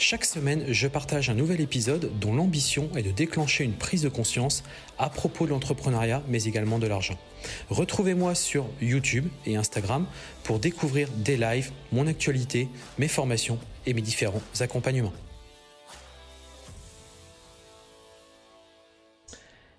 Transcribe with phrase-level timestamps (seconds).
[0.00, 4.08] Chaque semaine, je partage un nouvel épisode dont l'ambition est de déclencher une prise de
[4.08, 4.62] conscience
[4.96, 7.18] à propos de l'entrepreneuriat, mais également de l'argent.
[7.68, 10.06] Retrouvez-moi sur YouTube et Instagram
[10.44, 15.12] pour découvrir des lives, mon actualité, mes formations et mes différents accompagnements.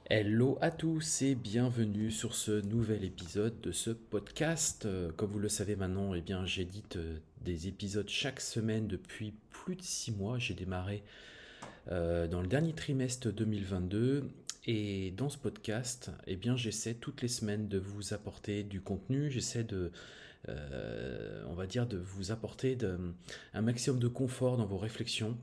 [0.09, 4.85] Hello à tous et bienvenue sur ce nouvel épisode de ce podcast.
[4.85, 9.33] Euh, comme vous le savez maintenant, eh bien, j'édite euh, des épisodes chaque semaine depuis
[9.49, 10.37] plus de six mois.
[10.37, 11.03] J'ai démarré
[11.91, 14.29] euh, dans le dernier trimestre 2022
[14.65, 19.31] et dans ce podcast, eh bien, j'essaie toutes les semaines de vous apporter du contenu.
[19.31, 19.91] J'essaie de,
[20.47, 22.77] on va dire, de vous apporter
[23.53, 25.37] un maximum de confort dans vos réflexions.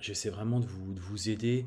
[0.00, 1.64] J'essaie vraiment de vous, de vous aider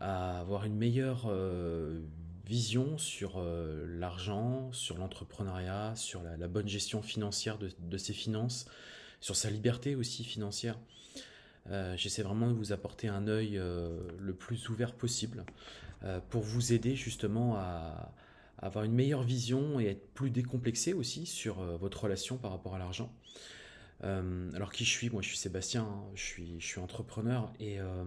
[0.00, 2.00] à avoir une meilleure euh,
[2.46, 8.66] vision sur euh, l'argent, sur l'entrepreneuriat, sur la, bonne gestion financière de, ses finances,
[9.20, 10.78] sur sa liberté aussi financière.
[11.70, 13.60] Euh, j'essaie vraiment de vous apporter un œil
[14.18, 15.44] le plus ouvert possible
[16.30, 18.12] pour vous aider justement à,
[18.58, 22.78] avoir une meilleure vision et être plus décomplexé aussi sur votre relation par rapport à
[22.78, 23.12] l'argent.
[24.02, 25.10] alors qui je suis?
[25.10, 26.04] Moi je suis Sébastien, hein.
[26.14, 28.04] je, suis, je suis entrepreneur et euh,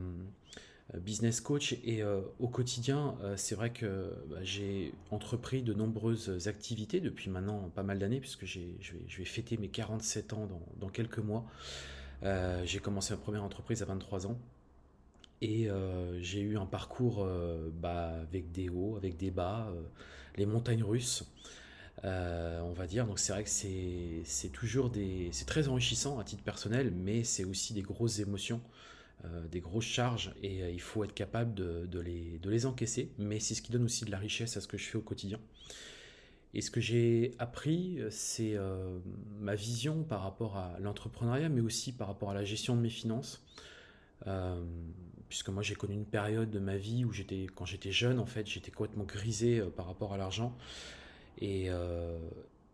[0.99, 6.47] business coach et euh, au quotidien, euh, c'est vrai que bah, j'ai entrepris de nombreuses
[6.47, 8.75] activités depuis maintenant pas mal d'années puisque je vais,
[9.07, 11.45] je, vais, fêter mes 47 ans dans, quelques mois.
[12.65, 14.37] j'ai commencé ma première entreprise à 23 ans
[15.41, 15.69] et
[16.19, 17.27] j'ai eu un parcours
[17.81, 19.71] bah, avec des hauts, avec des bas,
[20.35, 21.23] les montagnes russes.
[22.03, 23.07] on va dire.
[23.07, 27.45] Donc c'est vrai que c'est toujours des, c'est très enrichissant à titre personnel, mais c'est
[27.45, 28.61] aussi des grosses émotions.
[29.25, 33.11] Euh, des grosses charges et euh, il faut être capable de, les, de, les, encaisser,
[33.19, 35.01] mais c'est ce qui donne aussi de la richesse à ce que je fais au
[35.01, 35.39] quotidien.
[36.55, 38.97] Et ce que j'ai appris, c'est euh,
[39.39, 42.89] ma vision par rapport à l'entrepreneuriat, mais aussi par rapport à la gestion de mes
[42.89, 43.45] finances.
[45.29, 48.25] puisque moi j'ai connu une période de ma vie où j'étais, quand j'étais jeune, en
[48.25, 50.57] fait, j'étais complètement grisé par rapport à l'argent.
[51.39, 51.69] Et,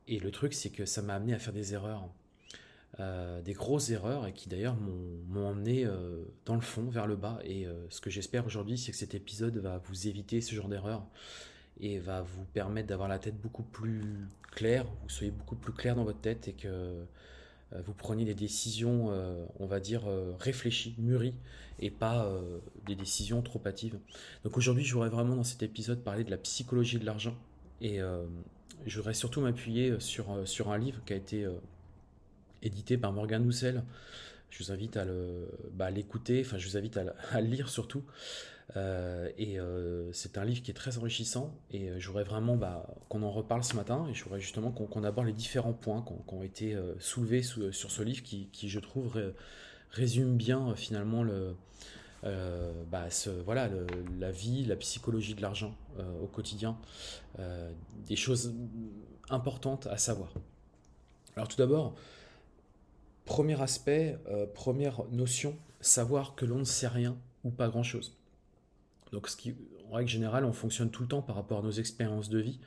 [0.07, 2.09] et le truc, c'est que ça m'a amené à faire des erreurs.
[2.99, 7.15] Euh, des grosses erreurs et qui d'ailleurs m'ont emmené euh, dans le fond, vers le
[7.15, 7.37] bas.
[7.43, 10.67] Et euh, ce que j'espère aujourd'hui, c'est que cet épisode va vous éviter ce genre
[10.67, 11.05] d'erreurs
[11.79, 15.95] et va vous permettre d'avoir la tête beaucoup plus claire, vous soyez beaucoup plus clair
[15.95, 17.05] dans votre tête et que
[17.85, 19.11] vous preniez des décisions,
[19.59, 20.05] on va dire,
[20.39, 21.35] réfléchies, mûries,
[21.77, 22.27] et pas
[22.87, 23.99] des décisions trop hâtives.
[24.43, 27.35] Donc aujourd'hui, je voudrais vraiment dans cet épisode parler de la psychologie de l'argent.
[27.79, 27.99] Et
[28.87, 31.47] je voudrais surtout m'appuyer sur, sur un livre qui a été
[32.67, 33.83] édité par Morgan Housel.
[34.49, 35.05] Je vous invite à
[35.73, 38.03] bah, l'écouter, enfin je vous invite à, le lire surtout.
[38.75, 42.85] Euh, et euh, c'est un livre qui est très enrichissant et euh, j'aurais vraiment bah,
[43.07, 46.43] qu'on en reparle ce matin et j'aurais justement qu'on aborde les différents points qui ont
[46.43, 49.33] été soulevés sur ce livre qui, je trouve
[49.91, 51.55] résume bien finalement le,
[52.23, 53.07] bah,
[54.19, 55.75] la vie, la psychologie de l'argent
[56.21, 56.77] au quotidien,
[58.07, 58.53] des choses
[59.29, 60.33] importantes à savoir.
[61.35, 61.95] Alors tout d'abord,
[63.27, 68.17] Premier aspect, euh, première notion, savoir que l'on ne sait rien ou pas grand-chose.
[69.11, 69.53] Donc, ce qui,
[69.91, 72.59] en règle générale, on fonctionne tout le temps par rapport à nos expériences de vie,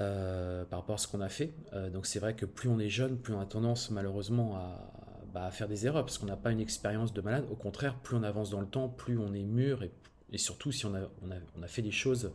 [0.00, 1.54] euh, par rapport à ce qu'on a fait.
[1.74, 4.92] Euh, donc, c'est vrai que plus on est jeune, plus on a tendance malheureusement à,
[5.32, 7.46] bah, faire des erreurs parce qu'on n'a pas une expérience de malade.
[7.48, 10.86] Au contraire, plus on avance dans le temps, plus on est mûr et, surtout si
[10.86, 12.32] on a, fait des choses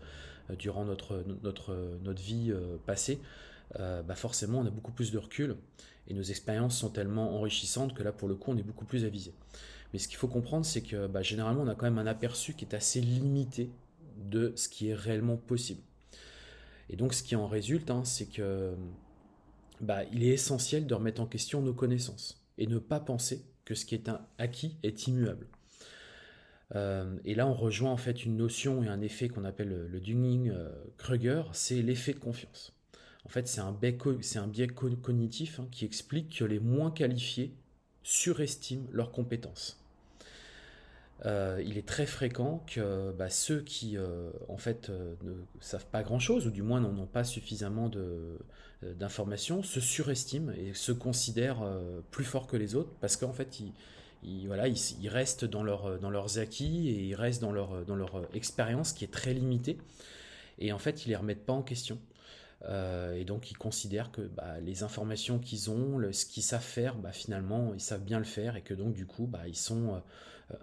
[0.57, 2.53] durant notre vie
[2.85, 3.19] passée,
[3.73, 5.57] bah forcément on a beaucoup plus de recul
[6.07, 9.05] et nos expériences sont tellement enrichissantes que là, pour le coup, on est beaucoup plus
[9.05, 9.33] avisé.
[9.93, 12.53] Mais ce qu'il faut comprendre, c'est que bah, généralement, on a quand même un aperçu
[12.53, 13.69] qui est assez limité
[14.17, 15.81] de ce qui est réellement possible.
[16.89, 18.73] Et donc, ce qui en résulte, hein, c'est que
[19.81, 23.75] bah, il est essentiel de remettre en question nos connaissances et ne pas penser que
[23.75, 25.47] ce qui est acquis est immuable.
[26.75, 29.99] Euh, et là, on rejoint en fait une notion et un effet qu'on appelle le,
[29.99, 32.76] Dunning-Kruger, c'est l'effet de confiance.
[33.25, 37.53] En fait, c'est un biais, cognitif hein, qui explique que les moins qualifiés
[38.03, 39.83] surestiment leurs compétences.
[41.25, 45.87] Euh, il est très fréquent que bah, ceux qui euh, en fait euh, ne savent
[45.87, 47.89] pas grand chose ou du moins n'en ont pas suffisamment
[48.83, 51.65] d'informations se surestiment et se considèrent
[52.11, 53.59] plus forts que les autres parce qu'en fait
[54.23, 57.73] ils, restent dans, leur, dans leurs acquis et ils restent dans leur,
[58.35, 59.79] expérience qui est très limitée
[60.59, 61.97] et en fait ils les remettent pas en question.
[62.65, 67.11] Et donc ils considèrent que bah, les informations qu'ils ont, ce qu'ils savent faire, bah,
[67.11, 70.01] finalement ils savent bien le faire et que donc du coup bah, ils sont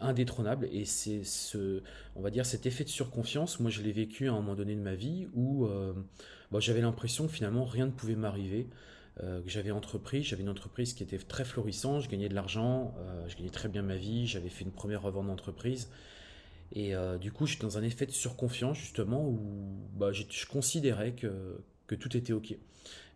[0.00, 0.68] indétrônables.
[0.72, 1.82] Et c'est ce,
[2.16, 4.74] on va dire cet effet de surconfiance, moi je l'ai vécu à un moment donné
[4.74, 5.68] de ma vie où
[6.58, 8.68] j'avais l'impression que finalement rien ne pouvait m'arriver.
[9.22, 10.24] Euh, que j'avais entrepris.
[10.24, 13.68] J'avais une entreprise qui était très florissante, je gagnais de l'argent, euh, je gagnais très
[13.68, 15.88] bien ma vie, j'avais fait une première revente d'entreprise.
[16.72, 21.60] Et euh, du coup, j'étais dans un effet de surconfiance, justement, où je, considérais que,
[21.86, 22.56] que, tout était OK.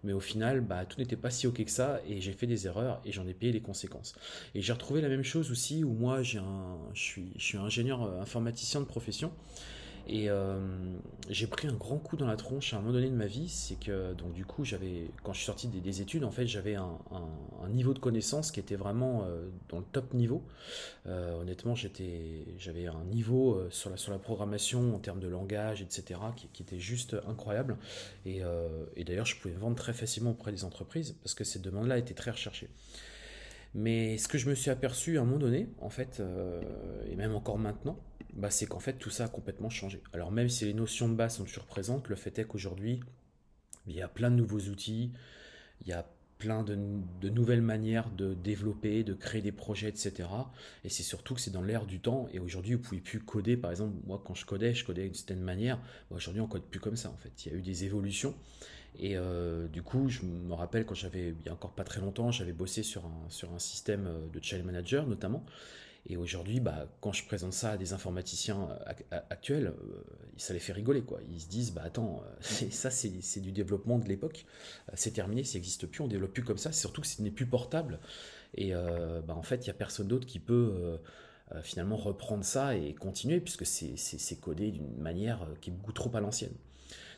[0.05, 2.67] Mais au final, bah, tout n'était pas si OK que ça, et j'ai fait des
[2.67, 4.15] erreurs, et j'en ai payé les conséquences.
[4.55, 7.59] Et j'ai retrouvé la même chose aussi, où moi, j'ai un, je, suis, je suis
[7.59, 9.33] ingénieur informaticien de profession,
[10.09, 10.59] et euh,
[11.29, 13.49] j'ai pris un grand coup dans la tronche à un moment donné de ma vie,
[13.51, 16.77] c'est que donc du coup j'avais quand je suis sorti des, études en fait j'avais
[16.77, 16.99] un,
[17.69, 20.43] niveau de connaissance qui était vraiment euh, dans le top niveau.
[21.07, 25.83] Euh, honnêtement j'étais j'avais un niveau sur la sur la programmation en termes de langage
[25.83, 27.77] etc qui, était juste incroyable
[28.25, 28.43] et,
[29.05, 32.31] d'ailleurs je pouvais vendre très facilement auprès des entreprises parce que ces demandes-là étaient très
[32.31, 32.71] recherchées.
[33.79, 36.21] Mais ce que je me suis aperçu à un moment donné, en fait,
[37.09, 38.01] et même encore maintenant,
[38.35, 40.03] bah, c'est qu'en fait tout ça a complètement changé.
[40.13, 43.01] Alors même si les notions de base sont toujours présentes, le fait est qu'aujourd'hui,
[43.87, 45.13] il y a plein de nouveaux outils,
[45.83, 46.09] il y a
[46.39, 46.77] plein de,
[47.29, 50.29] nouvelles manières de développer, de créer des projets, etc.
[50.85, 52.29] Et c'est surtout que c'est dans l'air du temps.
[52.33, 53.57] Et aujourd'hui, vous pouvez plus coder.
[53.57, 55.81] Par exemple, moi, quand je codais, je codais d'une certaine manière.
[56.11, 57.11] Aujourd'hui, on code plus comme ça.
[57.11, 58.37] En fait, il y a eu des évolutions.
[58.99, 62.01] Et euh, du coup, je me rappelle quand j'avais, il y a encore pas très
[62.01, 65.45] longtemps, j'avais bossé sur un, sur un système de child manager notamment.
[66.11, 68.69] Et aujourd'hui, bah, quand je présente ça à des informaticiens
[69.31, 70.03] actuels, euh,
[70.39, 71.03] ça les fait rigoler.
[71.03, 71.21] Quoi.
[71.31, 74.47] Ils se disent, bah, attends, euh, ça c'est du développement de l'époque,
[74.89, 77.31] euh, c'est terminé, ça n'existe plus, on développe plus comme ça, surtout que ce n'est
[77.31, 78.01] plus portable.
[78.55, 80.99] Et bah, en fait, il n'y a personne d'autre qui peut
[81.63, 86.21] finalement reprendre ça et continuer, puisque c'est codé d'une manière qui est beaucoup trop à
[86.21, 86.55] l'ancienne.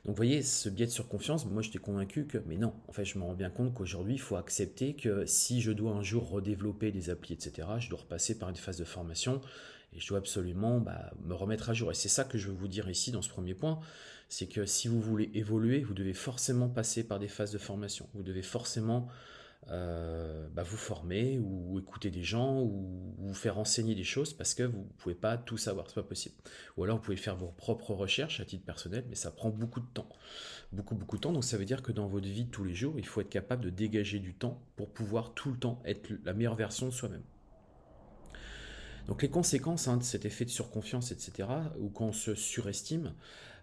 [0.04, 3.04] Donc vous voyez, ce biais de surconfiance, moi j'étais convaincu que, mais non, en fait
[3.04, 6.28] je me rends bien compte qu'aujourd'hui il faut accepter que si je dois un jour
[6.30, 9.42] redévelopper des applis, etc., je dois repasser par une phase de formation
[9.94, 11.90] et je dois absolument bah, me remettre à jour.
[11.90, 13.80] Et c'est ça que je veux vous dire ici dans ce premier point,
[14.28, 18.08] c'est que si vous voulez évoluer, vous devez forcément passer par des phases de formation.
[18.14, 19.08] Vous devez forcément
[19.68, 24.54] euh, bah, vous former ou écouter des gens ou vous faire enseigner des choses parce
[24.54, 26.34] que vous ne pouvez pas tout savoir, c'est pas possible.
[26.76, 29.80] Ou alors vous pouvez faire vos propres recherches à titre personnel, mais ça prend beaucoup
[29.80, 30.08] de temps.
[30.72, 31.32] Beaucoup, beaucoup de temps.
[31.32, 33.28] Donc ça veut dire que dans votre vie de tous les jours, il faut être
[33.28, 36.92] capable de dégager du temps pour pouvoir tout le temps être la meilleure version de
[36.92, 37.22] soi-même.
[39.06, 41.48] Donc les conséquences hein, de cet effet de surconfiance, etc.,
[41.78, 43.12] ou quand on se surestime,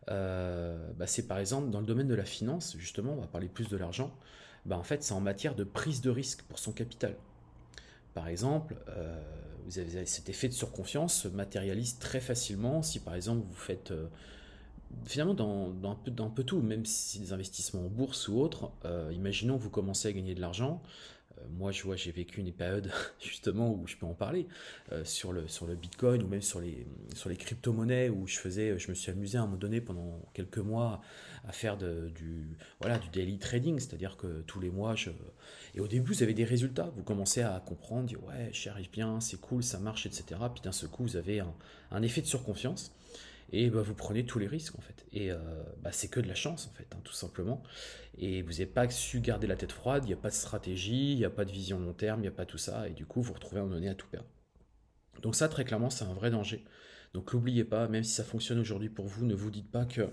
[0.09, 3.47] euh, bah, c'est par exemple dans le domaine de la finance, justement, on va parler
[3.47, 4.13] plus de l'argent.
[4.65, 7.15] Bah, en fait, c'est en matière de prise de risque pour son capital.
[8.13, 9.21] Par exemple, euh,
[9.69, 14.07] cet effet de surconfiance se matérialise très facilement si par exemple vous faites euh,
[15.05, 18.39] finalement dans, un peu, dans, un peu, tout, même si des investissements en bourse ou
[18.39, 20.81] autre, euh, imaginons vous commencez à gagner de l'argent,
[21.57, 24.47] moi, je vois, j'ai vécu une période justement où je peux en parler
[24.91, 26.85] euh, sur le sur le Bitcoin ou même sur les
[27.15, 30.21] sur les crypto-monnaies où je faisais, je me suis amusé à un moment donné pendant
[30.33, 31.01] quelques mois
[31.47, 35.11] à faire du voilà du daily trading, c'est-à-dire que tous les mois, je
[35.75, 39.39] et au début, vous avez des résultats, vous commencez à comprendre, ouais, j'arrive bien, c'est
[39.39, 40.39] cool, ça marche, etc.
[40.53, 41.43] Puis d'un seul coup, vous avez
[41.91, 42.91] un effet de surconfiance
[43.51, 45.05] et bah, vous prenez tous les risques en fait.
[45.11, 45.37] Et euh,
[45.81, 47.63] bah, c'est que de la chance en fait, hein, tout simplement.
[48.17, 51.13] Et vous n'avez pas su garder la tête froide, il n'y a pas de stratégie,
[51.13, 52.93] il n'y a pas de vision long terme, il n'y a pas tout ça, et
[52.93, 54.27] du coup vous vous retrouvez à un donné à tout perdre.
[55.21, 56.63] Donc ça très clairement c'est un vrai danger.
[57.13, 60.09] Donc n'oubliez pas, même si ça fonctionne aujourd'hui pour vous, ne vous dites pas que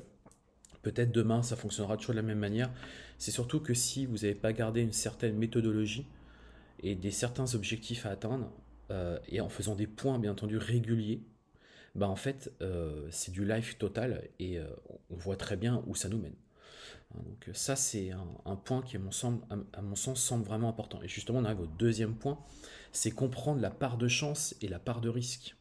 [0.82, 2.70] peut-être demain ça fonctionnera toujours de la même manière.
[3.18, 6.06] C'est surtout que si vous n'avez pas gardé une certaine méthodologie
[6.80, 8.52] et des certains objectifs à atteindre,
[8.90, 11.22] euh, et en faisant des points bien entendu réguliers,
[11.94, 14.66] bah en fait, euh, c'est du live total et euh,
[15.10, 16.34] on voit très bien où ça nous mène.
[17.14, 18.10] Hein, donc ça, c'est
[18.44, 19.40] un, point qui, à mon, sens,
[19.72, 21.00] à mon sens, semble vraiment important.
[21.02, 22.38] Et justement, on arrive au deuxième point,
[22.92, 25.56] c'est comprendre la part de chance et la part de risque.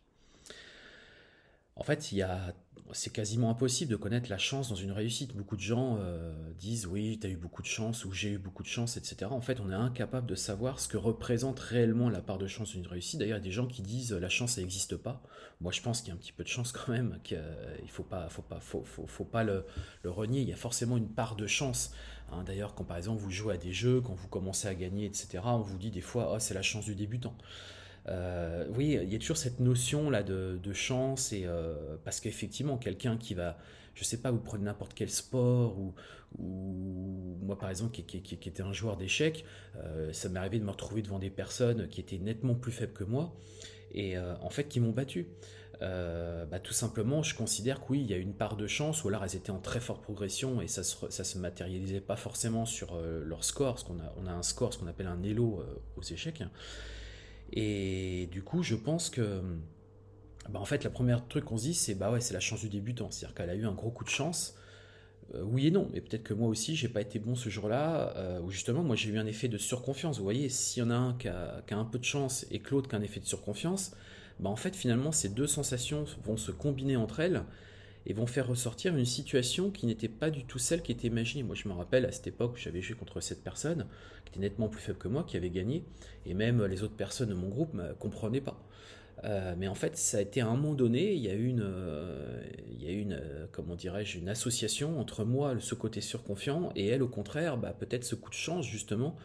[1.75, 2.53] En fait, il y a
[2.93, 5.35] c'est quasiment impossible de connaître la chance dans une réussite.
[5.35, 8.37] Beaucoup de gens euh, disent oui, tu as eu beaucoup de chance ou j'ai eu
[8.37, 9.25] beaucoup de chance, etc.
[9.31, 12.71] En fait, on est incapable de savoir ce que représente réellement la part de chance
[12.71, 13.19] d'une réussite.
[13.19, 15.21] D'ailleurs, il y a des gens qui disent la chance, n'existe pas.
[15.61, 17.87] Moi, je pense qu'il y a un petit peu de chance quand même, qu'il ne
[17.87, 19.65] faut, pas le,
[20.05, 20.41] renier.
[20.41, 21.93] Il y a forcément une part de chance.
[22.31, 22.43] Hein.
[22.45, 25.39] D'ailleurs, quand par exemple vous jouez à des jeux, quand vous commencez à gagner, etc.,
[25.45, 27.35] on vous dit des fois, oh, c'est la chance du débutant.
[28.09, 32.77] Euh, oui, il y a toujours cette notion là de, chance et euh, parce qu'effectivement,
[32.77, 33.57] quelqu'un qui va,
[33.95, 35.93] je sais pas, vous prenez n'importe quel sport ou,
[37.43, 39.45] moi par exemple qui, était un joueur d'échecs,
[39.77, 42.93] euh, ça m'est arrivé de me retrouver devant des personnes qui étaient nettement plus faibles
[42.93, 43.35] que moi
[43.93, 45.27] et en fait qui m'ont battu.
[45.79, 49.09] bah, tout simplement, je considère que oui, il y a une part de chance, ou
[49.09, 52.65] alors elles étaient en très forte progression et ça se, ça se matérialisait pas forcément
[52.65, 55.63] sur leur score, parce qu'on a, on a un score, ce qu'on appelle un elo
[55.95, 56.41] aux échecs.
[57.53, 59.41] Et du coup, je pense que,
[60.49, 62.61] bah, en fait, la première truc qu'on se dit, c'est bah ouais, c'est la chance
[62.61, 64.55] du débutant, c'est-à-dire qu'elle a eu un gros coup de chance.
[65.41, 68.51] oui et non, mais peut-être que moi aussi, j'ai pas été bon ce jour-là, ou
[68.51, 70.17] justement, moi j'ai eu un effet de surconfiance.
[70.17, 72.45] Vous voyez, s'il y en a un qui a, qui a un peu de chance
[72.51, 73.95] et que l'autre qui a un effet de surconfiance,
[74.39, 77.43] bah, en fait finalement ces deux sensations vont se combiner entre elles
[78.05, 81.43] et vont faire ressortir une situation qui n'était pas du tout celle qui était imaginée.
[81.43, 83.87] Moi je me rappelle à cette époque j'avais joué contre cette personne,
[84.25, 85.83] qui était nettement plus faible que moi, qui avait gagné,
[86.25, 88.59] et même les autres personnes de mon groupe ne comprenaient pas.
[89.25, 91.61] Euh, mais en fait, ça a été à un moment donné, il y a une,
[91.63, 96.71] euh, il y a une, euh, comment dirais-je, une association entre moi, ce côté surconfiant,
[96.75, 99.15] et elle, au contraire, bah, peut-être ce coup de chance justement,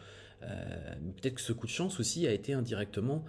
[0.41, 3.25] peut-être que ce coup de chance aussi a été indirectement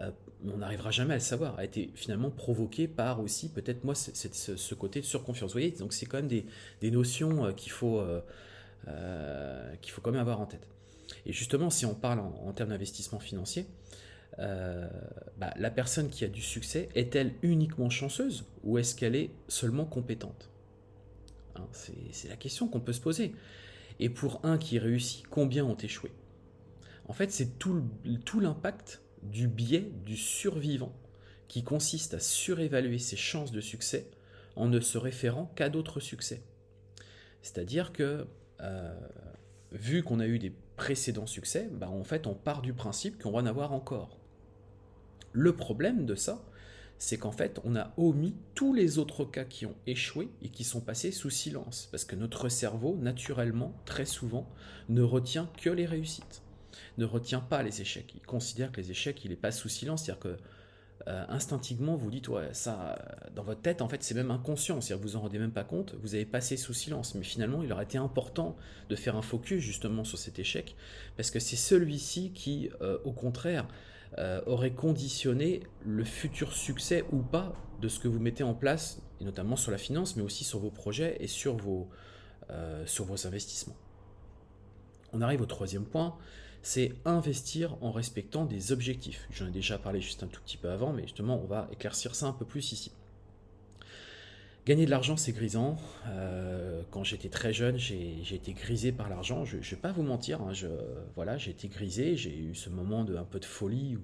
[0.00, 0.10] euh,
[0.46, 4.74] on n'arrivera jamais à le savoir, a été finalement provoqué par aussi peut-être moi ce,
[4.74, 5.50] côté de surconfiance.
[5.50, 10.10] Vous voyez, donc c'est quand même des, notions euh, qu'il faut, euh, qu'il faut quand
[10.10, 10.68] même avoir en tête.
[11.24, 13.66] Et justement, si on parle en, termes d'investissement financier,
[14.36, 19.84] bah, la personne qui a du succès est-elle uniquement chanceuse ou est-ce qu'elle est seulement
[19.84, 20.50] compétente?
[21.54, 23.32] Hein, C'est la question qu'on peut se poser.
[24.00, 26.10] Et pour un qui réussit, combien ont échoué?
[27.06, 30.92] En fait, c'est tout l'impact du biais du survivant,
[31.48, 34.08] qui consiste à surévaluer ses chances de succès
[34.56, 36.42] en ne se référant qu'à d'autres succès.
[37.42, 38.26] C'est-à-dire que,
[38.60, 38.94] euh,
[39.72, 43.32] vu qu'on a eu des précédents succès, bah, en fait on part du principe qu'on
[43.32, 44.18] va en avoir encore.
[45.32, 46.42] Le problème de ça,
[46.98, 50.64] c'est qu'en fait on a omis tous les autres cas qui ont échoué et qui
[50.64, 54.48] sont passés sous silence, parce que notre cerveau, naturellement, très souvent,
[54.88, 56.43] ne retient que les réussites
[56.98, 58.12] ne retient pas les échecs.
[58.14, 60.04] Il considère que les échecs, il est pas sous silence.
[60.04, 60.36] C'est-à-dire que
[61.06, 62.96] euh, instinctivement, vous dites, ouais, ça,
[63.34, 64.80] dans votre tête, en fait, c'est même inconscient.
[64.80, 65.94] C'est-à-dire vous en rendez même pas compte.
[66.00, 67.14] Vous avez passé sous silence.
[67.14, 68.56] Mais finalement, il aurait été important
[68.88, 70.76] de faire un focus justement sur cet échec.
[71.16, 73.66] Parce que c'est celui-ci qui, euh, au contraire,
[74.18, 79.02] euh, aurait conditionné le futur succès ou pas de ce que vous mettez en place,
[79.20, 81.88] et notamment sur la finance, mais aussi sur vos projets et sur vos,
[82.86, 83.76] sur vos investissements.
[85.12, 86.16] On arrive au troisième point,
[86.64, 89.28] c'est investir en respectant des objectifs.
[89.30, 92.14] J'en ai déjà parlé juste un tout petit peu avant, mais justement, on va éclaircir
[92.14, 92.90] ça un peu plus ici.
[94.64, 95.76] Gagner de l'argent, c'est grisant.
[96.06, 99.44] Euh, quand j'étais très jeune, j'ai été grisé par l'argent.
[99.44, 100.52] Je ne vais pas vous mentir, hein,
[101.14, 102.16] voilà, j'ai été grisé.
[102.16, 103.98] J'ai eu ce moment de un peu de folie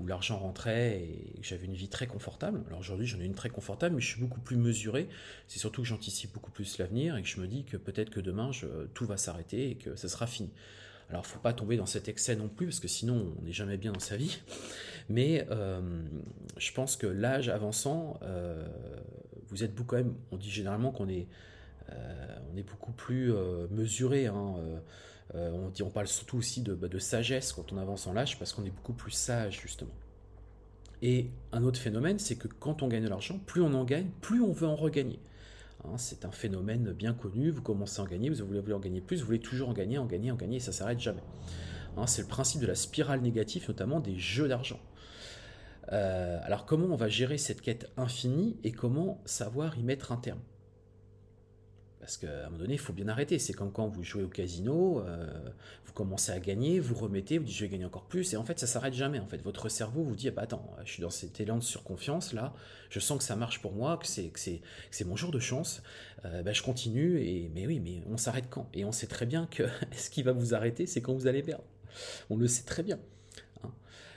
[0.00, 2.62] où, l'argent rentrait et j'avais une vie très confortable.
[2.68, 5.08] Alors aujourd'hui, j'en ai une très confortable, mais je suis beaucoup plus mesuré.
[5.46, 8.20] C'est surtout que j'anticipe beaucoup plus l'avenir et que je me dis que peut-être que
[8.20, 8.50] demain,
[8.94, 10.48] tout va s'arrêter et que ça sera fini.
[11.10, 13.78] Alors, faut pas tomber dans cet excès non plus, parce que sinon, on n'est jamais
[13.78, 14.40] bien dans sa vie.
[15.08, 15.80] Mais euh,
[16.58, 18.66] je pense que l'âge avançant, euh,
[19.48, 20.14] vous êtes beaucoup quand même.
[20.32, 21.26] On dit généralement qu'on est,
[21.90, 23.32] euh, beaucoup plus
[23.70, 24.26] mesuré.
[24.26, 24.54] Hein,
[25.34, 28.70] on, parle surtout aussi bah, de sagesse quand on avance en l'âge, parce qu'on est
[28.70, 29.94] beaucoup plus sage justement.
[31.00, 34.08] Et un autre phénomène, c'est que quand on gagne de l'argent, plus on en gagne,
[34.20, 35.20] plus on veut en regagner.
[35.84, 39.00] Hein, c'est un phénomène bien connu, vous commencez à en gagner, vous voulez en gagner
[39.00, 41.22] plus, vous voulez toujours en gagner, en gagner, en gagner, et ça s'arrête jamais.
[41.96, 44.80] Hein, c'est le principe de la spirale négative, notamment des jeux d'argent.
[45.92, 50.16] Euh, alors comment on va gérer cette quête infinie et comment savoir y mettre un
[50.16, 50.40] terme?
[52.00, 53.38] Parce qu'à un moment donné, il faut bien arrêter.
[53.38, 55.26] C'est comme quand vous jouez au casino, euh,
[55.84, 58.44] vous commencez à gagner, vous remettez, vous dites je vais gagner encore plus, et en
[58.44, 59.18] fait ça s'arrête jamais.
[59.18, 61.62] En fait, votre cerveau vous dit ah bah attends, je suis dans cet élan de
[61.62, 62.54] surconfiance là,
[62.90, 65.82] je sens que ça marche pour moi, que c'est que c'est mon jour de chance,
[66.22, 68.68] bah, je continue et mais oui, mais on s'arrête quand?
[68.74, 69.64] Et on sait très bien que
[69.96, 71.64] ce qui va vous arrêter, c'est quand vous allez perdre.
[72.30, 72.98] On le sait très bien.
[73.64, 73.72] Hein.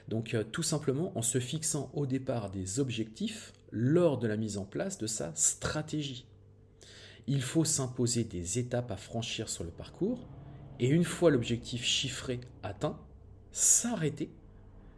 [0.07, 4.57] Donc euh, tout simplement en se fixant au départ des objectifs lors de la mise
[4.57, 6.25] en place de sa stratégie.
[7.27, 10.27] Il faut s'imposer des étapes à franchir sur le parcours
[10.79, 12.99] et une fois l'objectif chiffré atteint,
[13.51, 14.31] s'arrêter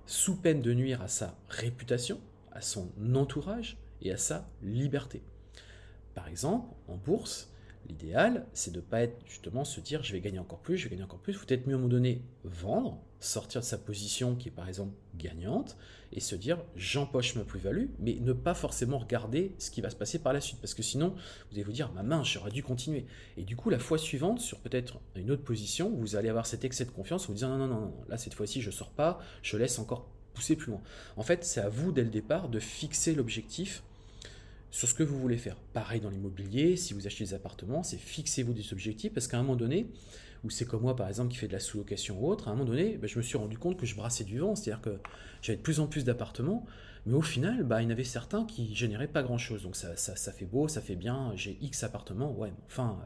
[0.06, 2.20] sous peine de nuire à sa réputation,
[2.51, 5.22] à son entourage et à sa liberté.
[6.13, 7.52] Par exemple, en bourse,
[7.88, 10.86] l'idéal, c'est de ne pas être justement se dire je vais gagner encore plus, je
[10.86, 11.34] vais gagner encore plus.
[11.34, 14.68] Vous peut-être mieux à un moment donné vendre, sortir de sa position qui est par
[14.68, 15.78] exemple gagnante
[16.12, 19.96] et se dire j'empoche ma plus-value, mais ne pas forcément regarder ce qui va se
[19.96, 22.63] passer par la suite, parce que sinon vous allez vous dire ma main, j'aurais dû
[22.63, 23.06] continuer.
[23.38, 26.66] Et du coup, la fois suivante, sur peut-être une autre position, vous allez avoir cet
[26.66, 29.20] excès de confiance, vous dire non, non, non, non, là cette fois-ci je sors pas,
[29.42, 30.82] je laisse encore pousser plus loin.
[31.16, 33.84] En fait, c'est à vous dès le départ de fixer l'objectif
[34.74, 35.56] sur ce que vous voulez faire.
[35.72, 39.44] Pareil dans l'immobilier, si vous achetez des appartements, c'est fixez-vous des objectifs parce qu'à un
[39.44, 39.88] moment donné,
[40.44, 42.56] ou c'est comme moi par exemple qui fait de la sous-location ou autre, à un
[42.56, 44.98] moment donné, ben, je me suis rendu compte que je brassais du vent, c'est-à-dire que
[45.44, 46.65] j'avais de plus en plus d'appartements,
[47.06, 49.62] mais au final, bah, il y en avait certains qui généraient pas grand-chose.
[49.62, 52.98] Donc ça, ça, fait beau, ça fait bien, j'ai X appartements, ouais, enfin,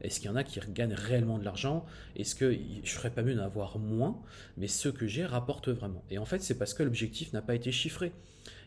[0.00, 1.86] est-ce qu'il y en a qui gagnent réellement de l'argent?
[2.16, 2.52] Est-ce que
[2.82, 4.20] je ferais pas mieux d'en avoir moins?
[4.56, 6.02] Mais ceux que j'ai rapportent vraiment.
[6.10, 8.12] Et en fait, c'est parce que l'objectif n'a pas été chiffré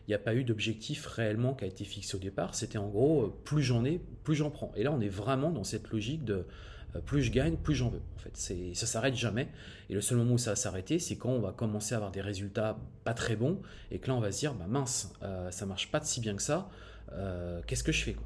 [0.06, 2.54] il n'y a pas eu d'objectif réellement qui a été fixé au départ.
[2.54, 4.72] C'était en gros, euh, plus j'en ai, plus j'en prends.
[4.76, 6.46] Et là, on est vraiment dans cette logique de
[6.94, 8.02] euh, plus je gagne, plus j'en veux.
[8.16, 9.48] En fait, c'est, ça s'arrête jamais.
[9.90, 12.12] Et le seul moment où ça va s'arrêter, c'est quand on va commencer à avoir
[12.12, 13.60] des résultats pas très bons
[13.90, 16.36] et que là, on va se dire, bah mince, euh, ça marche pas si bien
[16.36, 16.68] que ça.
[17.66, 18.16] qu'est-ce que je fais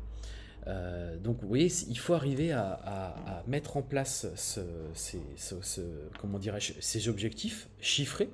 [1.25, 5.18] donc vous voyez, il faut arriver à, mettre en place ces
[7.08, 8.28] objectifs chiffrés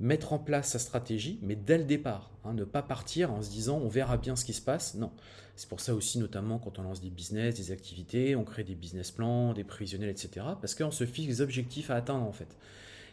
[0.00, 3.50] mettre en place sa stratégie, mais dès le départ, hein, ne pas partir en se
[3.50, 4.94] disant on verra bien ce qui se passe.
[4.94, 5.10] Non.
[5.56, 8.74] C'est pour ça aussi, notamment quand on lance des business, des activités, on crée des
[8.74, 10.46] business plans, des prévisionnels, etc.
[10.60, 12.56] Parce qu'on se fixe des objectifs à atteindre en fait.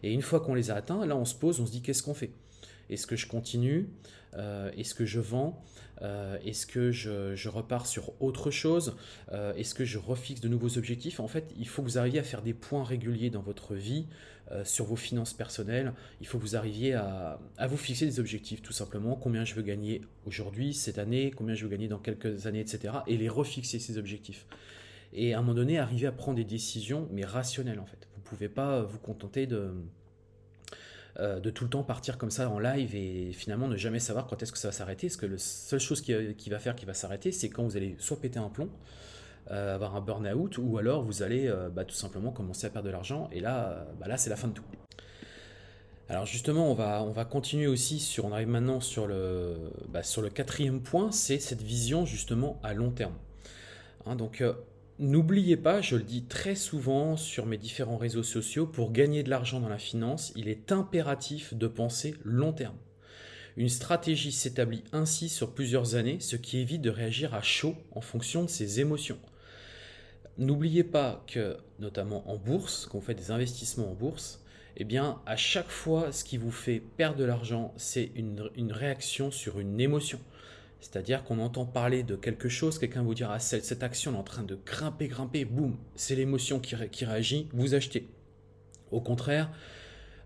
[0.03, 2.03] Et une fois qu'on les a atteints, là on se pose, on se dit qu'est-ce
[2.03, 2.31] qu'on fait?
[2.89, 3.87] Est-ce que je continue?
[4.35, 5.63] Euh, Est-ce que je vends?
[6.01, 8.95] Euh, Est-ce que je, repars sur autre chose?
[9.31, 11.19] Euh, Est-ce que je refixe de nouveaux objectifs?
[11.19, 14.07] En fait, il faut que vous arriviez à faire des points réguliers dans votre vie
[14.51, 15.93] euh, sur vos finances personnelles.
[16.19, 19.15] Il faut que vous arriviez à, vous fixer des objectifs, tout simplement.
[19.15, 22.93] Combien je veux gagner aujourd'hui, cette année, combien je veux gagner dans quelques années, etc.
[23.07, 24.45] Et les refixer, ces objectifs.
[25.13, 28.07] Et à un moment donné, arriver à prendre des décisions, mais rationnelles, en fait.
[28.15, 29.71] Vous ne pouvez pas vous contenter de,
[31.19, 34.25] euh, de tout le temps partir comme ça en live et finalement ne jamais savoir
[34.25, 35.07] quand est-ce que ça va s'arrêter.
[35.07, 37.77] Parce que la seule chose qui, qui va faire qui va s'arrêter, c'est quand vous
[37.77, 38.69] allez soit péter un plomb,
[39.51, 42.87] euh, avoir un burn-out, ou alors vous allez euh, bah, tout simplement commencer à perdre
[42.87, 44.63] de l'argent, et là, euh, bah, là c'est la fin de tout.
[46.09, 49.55] Alors justement, on va, on va continuer aussi sur, on arrive maintenant sur le,
[49.89, 53.15] bah, sur le quatrième point, c'est cette vision justement à long terme.
[54.05, 54.43] Hein, donc
[54.99, 59.29] n'oubliez pas, je le dis très souvent sur mes différents réseaux sociaux, pour gagner de
[59.29, 62.77] l'argent dans la finance, il est impératif de penser long terme.
[63.55, 68.01] Une stratégie s'établit ainsi sur plusieurs années, ce qui évite de réagir à chaud en
[68.01, 69.19] fonction de ses émotions.
[70.37, 74.43] N'oubliez pas que, notamment en bourse, quand faites des investissements en bourse,
[74.77, 79.29] eh bien, à chaque fois, ce qui vous fait perdre de l'argent, c'est une, réaction
[79.29, 80.19] sur une émotion.
[80.79, 84.23] C'est-à-dire qu'on entend parler de quelque chose, quelqu'un vous dira ah, cette, action est en
[84.23, 88.07] train de grimper, grimper, boum, c'est l'émotion qui, réagit, vous achetez.
[88.91, 89.51] Au contraire,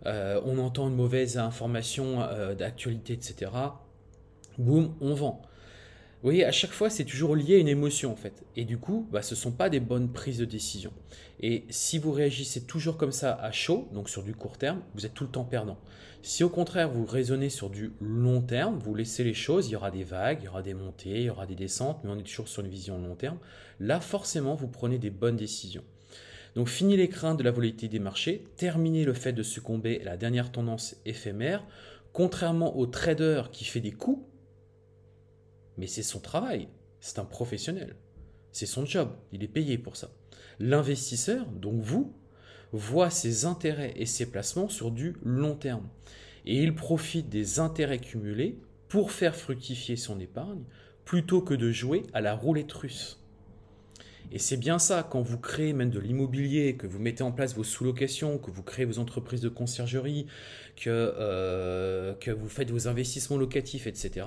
[0.06, 3.52] euh, on entend une mauvaise information euh, d'actualité, etc.
[4.58, 5.41] Boum, on vend.
[6.23, 8.43] Vous voyez, à chaque fois, c'est toujours lié à une émotion en fait.
[8.56, 10.91] Et du coup, bah, ce ne sont pas des bonnes prises de décision.
[11.39, 15.06] Et si vous réagissez toujours comme ça à chaud, donc sur du court terme, vous
[15.06, 15.77] êtes tout le temps perdant.
[16.23, 19.75] Si au contraire, vous raisonnez sur du long terme, vous laissez les choses, il y
[19.75, 22.17] aura des vagues, il y aura des montées, il y aura des descentes, mais on
[22.17, 23.38] est toujours sur une vision long terme.
[23.80, 25.84] Là, forcément, vous prenez des bonnes décisions.
[26.56, 30.06] Donc, fini les craintes de la volatilité des marchés, terminez le fait de succomber à
[30.06, 31.63] la dernière tendance éphémère.
[32.12, 34.25] Contrairement au trader qui fait des coups,
[35.78, 36.68] mais c'est son travail,
[37.00, 37.96] c'est un professionnel,
[38.52, 40.12] c'est son job, il est payé pour ça.
[40.60, 42.13] L'investisseur, donc vous,
[42.74, 45.88] voit ses intérêts et ses placements sur du long terme.
[46.46, 50.63] Et il profite des intérêts cumulés pour faire fructifier son épargne
[51.06, 53.16] plutôt que de jouer à la roulette russe.
[54.32, 57.56] Et c'est bien ça, quand vous créez même de l'immobilier, que vous mettez en place
[57.56, 60.28] vos sous-locations, que vous créez vos entreprises de conciergerie,
[60.76, 64.26] que, euh, que vous faites vos investissements locatifs, etc.,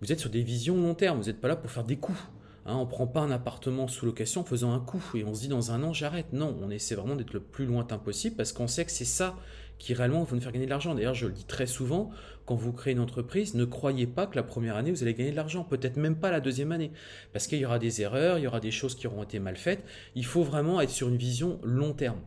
[0.00, 2.18] vous êtes sur des visions long terme, vous n'êtes pas là pour faire des coups.
[2.68, 5.42] Hein, on prend pas un appartement sous location en faisant un coup et on se
[5.42, 6.32] dit dans un an j'arrête.
[6.32, 9.36] Non, on essaie vraiment d'être le plus lointain possible parce qu'on sait que c'est ça
[9.78, 10.94] qui réellement va nous faire gagner de l'argent.
[10.94, 12.10] D'ailleurs, je le dis très souvent,
[12.44, 15.30] quand vous créez une entreprise, ne croyez pas que la première année, vous allez gagner
[15.30, 16.92] de l'argent, peut-être même pas la deuxième année,
[17.32, 19.56] parce qu'il y aura des erreurs, il y aura des choses qui auront été mal
[19.56, 19.84] faites.
[20.14, 22.20] Il faut vraiment être sur une vision long terme.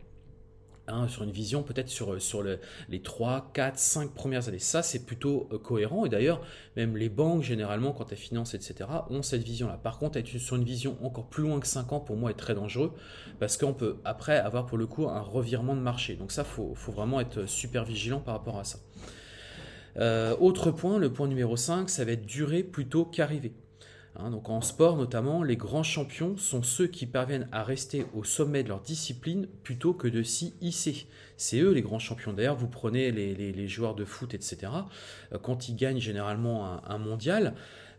[0.92, 2.16] Hein, sur une vision peut-être sur,
[2.88, 4.58] les 3, 4, 5 premières années.
[4.58, 6.04] Ça, c'est plutôt euh, cohérent.
[6.04, 6.42] Et d'ailleurs,
[6.76, 9.78] même les banques, généralement, quand elles financent, etc., ont cette vision-là.
[9.82, 12.34] Par contre, être sur une vision encore plus loin que 5 ans, pour moi, est
[12.34, 12.92] très dangereux,
[13.38, 16.14] parce qu'on peut après avoir pour le coup un revirement de marché.
[16.14, 18.78] Donc ça, il faut, faut, vraiment être super vigilant par rapport à ça.
[19.96, 23.52] Euh, autre point, le point numéro 5, ça va être durer plutôt qu'arriver.
[24.16, 28.24] Hein, donc en sport notamment, les grands champions sont ceux qui parviennent à rester au
[28.24, 31.06] sommet de leur discipline plutôt que de s'y hisser.
[31.36, 32.32] C'est eux les grands champions.
[32.32, 34.72] D'ailleurs, vous prenez les, joueurs de foot, etc.
[35.32, 37.54] Euh, quand ils gagnent généralement un, mondial,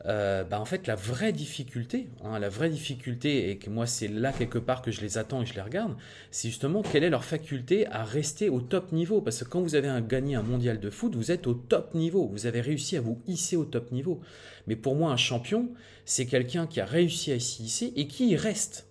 [0.06, 4.08] euh, bah, en fait, la vraie difficulté, hein, la vraie difficulté, et que moi, c'est
[4.08, 5.96] là quelque part que je les attends et je les regarde,
[6.32, 9.22] c'est justement quelle est leur faculté à rester au top niveau.
[9.22, 12.28] Parce que quand vous avez gagné un mondial de foot, vous êtes au top niveau.
[12.28, 14.22] Vous avez réussi à vous hisser au top niveau.
[14.68, 15.70] Mais pour moi, un champion,
[16.06, 18.88] c'est quelqu'un qui a réussi à s'y hisser et qui y reste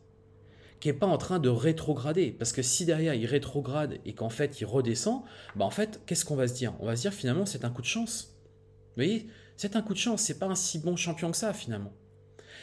[0.81, 2.31] qui n'est pas en train de rétrograder.
[2.33, 5.23] Parce que si derrière il rétrograde et qu'en fait il redescend,
[5.55, 6.73] bah en fait, qu'est-ce qu'on va se dire?
[6.81, 8.35] On va se dire finalement c'est un coup de chance.
[8.97, 9.29] Vous voyez?
[9.61, 11.93] C'est un coup de chance, c'est pas un si bon champion que ça finalement.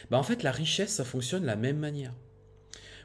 [0.09, 2.15] Bah en fait, la richesse, ça fonctionne de la même manière.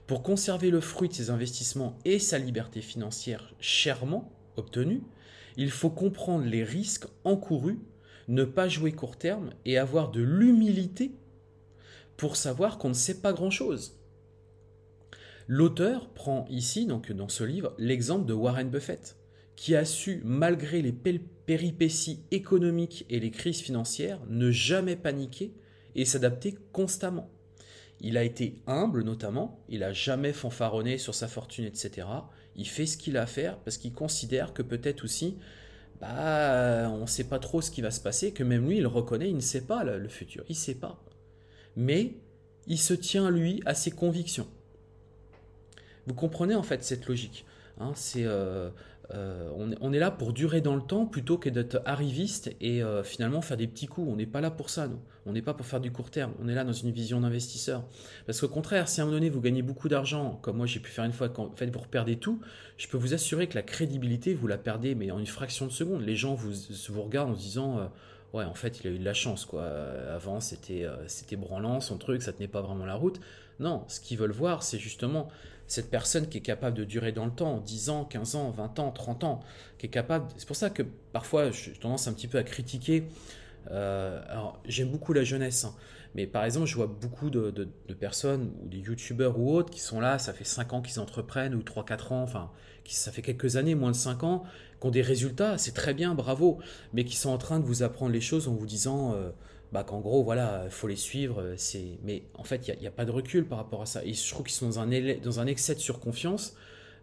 [0.06, 5.02] Pour conserver le fruit de ses investissements et sa liberté financière chèrement obtenue,
[5.58, 7.80] il faut comprendre les risques encourus,
[8.28, 11.14] ne pas jouer court terme et avoir de l'humilité
[12.16, 14.00] pour savoir qu'on ne sait pas grand-chose.
[15.48, 19.16] L'auteur prend ici, donc dans ce livre, l'exemple de Warren Buffett
[19.62, 25.54] qui a su, malgré les péripéties économiques et les crises financières, ne jamais paniquer
[25.94, 27.30] et s'adapter constamment.
[28.00, 32.08] Il a été humble notamment, il n'a jamais fanfaronné sur sa fortune, etc.
[32.56, 35.36] Il fait ce qu'il a à faire parce qu'il considère que peut-être aussi,
[36.00, 38.86] bah, on ne sait pas trop ce qui va se passer, que même lui, il
[38.88, 41.00] reconnaît, il ne sait pas le futur, il ne sait pas.
[41.76, 42.14] Mais
[42.66, 44.48] il se tient, lui, à ses convictions.
[46.08, 47.44] Vous comprenez en fait cette logique.
[47.78, 48.70] Hein, c'est euh,
[49.14, 53.02] euh, on, est là pour durer dans le temps plutôt que d'être arriviste et euh,
[53.02, 54.08] finalement faire des petits coups.
[54.10, 55.00] On n'est pas là pour ça, nous.
[55.26, 56.32] On n'est pas pour faire du court terme.
[56.42, 57.84] On est là dans une vision d'investisseur.
[58.26, 60.80] Parce qu'au contraire, si à un moment donné vous gagnez beaucoup d'argent, comme moi j'ai
[60.80, 62.40] pu faire une fois, quand en fait, vous perdez tout,
[62.78, 65.72] je peux vous assurer que la crédibilité, vous la perdez, mais en une fraction de
[65.72, 66.02] seconde.
[66.02, 67.78] Les gens vous, regardent en se disant.
[67.78, 67.86] Euh,
[68.32, 69.64] ouais, en fait, il a eu de la chance, quoi.
[70.14, 73.20] Avant, c'était c'était branlant, son truc, ça tenait pas vraiment la route.
[73.60, 75.28] Non, ce qu'ils veulent voir, c'est justement
[75.72, 78.78] cette personne qui est capable de durer dans le temps, 10 ans, 15 ans, 20
[78.78, 79.40] ans, 30 ans,
[79.78, 80.26] qui est capable...
[80.36, 80.82] C'est pour ça que
[81.14, 83.04] parfois j'ai tendance un petit peu à critiquer.
[83.70, 84.20] Euh,
[84.66, 85.74] j'aime beaucoup la jeunesse, hein,
[86.14, 87.66] mais par exemple je vois beaucoup de,
[87.98, 91.54] personnes, ou des youtubeurs ou autres, qui sont là, ça fait 5 ans qu'ils entreprennent,
[91.54, 92.50] ou 3-4 ans, enfin
[92.84, 94.44] ça fait quelques années, moins de 5 ans,
[94.78, 96.58] qui ont des résultats, c'est très bien, bravo,
[96.92, 99.14] mais qui sont en train de vous apprendre les choses en vous disant...
[99.14, 99.30] Euh,
[99.72, 101.40] bah, qu'en gros, voilà, il faut les suivre.
[101.40, 101.98] Euh, c'est...
[102.04, 104.04] Mais en fait, il n'y a, pas de recul par rapport à ça.
[104.04, 106.54] Et je trouve qu'ils sont dans un, dans un excès de surconfiance.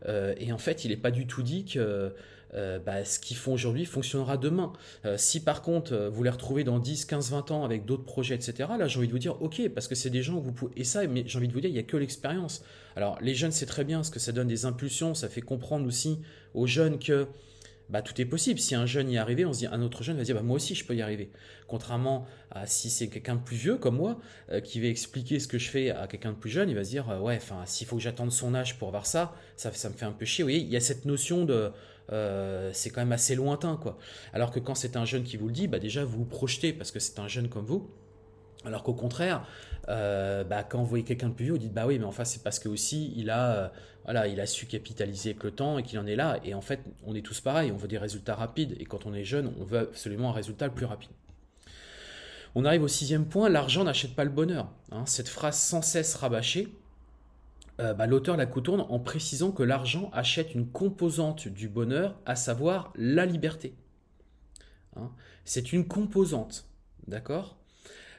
[0.05, 2.13] Euh, et en fait, il n'est pas du tout dit que
[2.53, 4.73] euh, bah, ce qu'ils font aujourd'hui fonctionnera demain.
[5.17, 8.69] si par contre, vous les retrouvez dans 10, 15, 20 ans avec d'autres projets, etc.,
[8.77, 10.71] là, j'ai envie de vous dire, ok, parce que c'est des gens que vous pouvez...
[10.75, 12.63] Et ça, mais j'ai envie de vous dire, il n'y a que l'expérience.
[12.95, 15.88] Alors, les jeunes, c'est très bien, parce que ça donne des impulsions, ça fait comprendre
[15.88, 16.19] aussi
[16.53, 17.27] aux jeunes que
[17.89, 18.60] bah, tout est possible.
[18.60, 20.41] Si un jeune y est arrivé, on se dit, un autre jeune va dire, bah,
[20.41, 21.32] moi aussi je peux y arriver.
[21.67, 24.19] Contrairement à si c'est quelqu'un de plus vieux comme moi,
[24.52, 26.84] euh, qui va expliquer ce que je fais à quelqu'un de plus jeune, il va
[26.84, 29.71] se dire, euh, ouais, enfin, s'il faut que j'attende son âge pour voir ça, ça,
[29.73, 30.43] ça me fait un peu chier.
[30.43, 31.71] Vous voyez, il y a cette notion de,
[32.12, 33.97] euh, c'est quand même assez lointain, quoi.
[34.34, 36.73] Alors que quand c'est un jeune qui vous le dit, bah, déjà vous vous projetez
[36.73, 37.89] parce que c'est un jeune comme vous.
[38.65, 39.47] Alors qu'au contraire,
[39.89, 42.23] euh, bah, quand vous voyez quelqu'un de plus vieux, vous dites bah oui, mais enfin
[42.23, 43.67] c'est parce que aussi il a, euh,
[44.06, 46.39] voilà, il a su capitaliser avec le temps et qu'il en est là.
[46.43, 48.75] Et en fait, on est tous pareils, on veut des résultats rapides.
[48.80, 51.12] Et quand on est jeune, on veut absolument un résultat le plus rapide.
[52.56, 54.71] On arrive au sixième point, l'argent n'achète pas le bonheur.
[54.91, 55.06] Hein.
[55.06, 56.67] cette phrase sans cesse rabâchée,
[57.80, 62.36] euh, bah, l'auteur la contourne en précisant que l'argent achète une composante du bonheur, à
[62.36, 63.73] savoir la liberté.
[64.95, 65.12] Hein.
[65.45, 66.67] c'est une composante,
[67.08, 67.59] d'accord?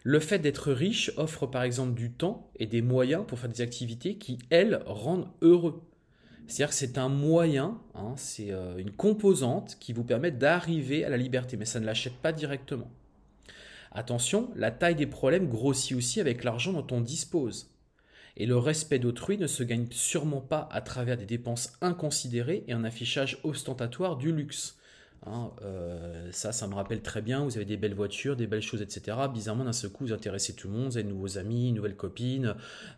[0.03, 3.61] Le fait d'être riche offre par exemple du temps et des moyens pour faire des
[3.61, 5.83] activités qui, elles, rendent heureux.
[6.47, 11.09] C'est-à-dire que c'est un moyen, hein, c'est euh, une composante qui vous permet d'arriver à
[11.09, 12.91] la liberté, mais ça ne l'achète pas directement.
[13.93, 17.71] Attention, la taille des problèmes grossit aussi avec l'argent dont on dispose.
[18.37, 22.73] Et le respect d'autrui ne se gagne sûrement pas à travers des dépenses inconsidérées et
[22.73, 24.79] un affichage ostentatoire du luxe.
[25.27, 27.45] Hein, euh, ça, ça me rappelle très bien.
[27.45, 29.19] Vous avez des belles voitures, des belles choses, etc.
[29.33, 30.91] Bizarrement, d'un seul coup, vous intéressez tout le monde.
[30.91, 32.55] Vous avez de nouveaux amis, une nouvelle copine.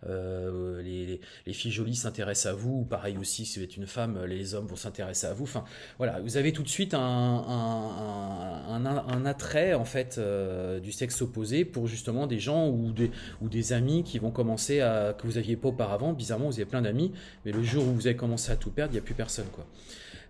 [0.07, 1.21] Euh, les,
[1.53, 2.85] filles jolies s'intéressent à vous.
[2.85, 5.45] Pareil aussi, si vous êtes une femme, les hommes vont s'intéresser à vous.
[5.45, 5.65] Enfin,
[5.99, 11.65] voilà, vous avez tout de suite un, un, attrait en fait euh, du sexe opposé
[11.65, 15.39] pour justement des gens ou des, ou des amis qui vont commencer à que vous
[15.39, 16.13] aviez pas auparavant.
[16.13, 17.13] Bizarrement, vous avez plein d'amis,
[17.45, 19.47] mais le jour où vous avez commencé à tout perdre, il n'y a plus personne,
[19.53, 19.67] quoi.